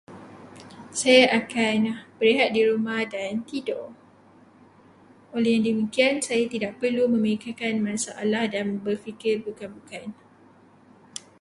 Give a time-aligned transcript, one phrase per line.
[0.99, 1.79] Saya akan
[2.17, 3.85] berehat di rumah dan tidur.
[5.35, 10.07] Oleh demikian, saya tidak perlu memikirkan masalah dan berfikir bukan-bukan.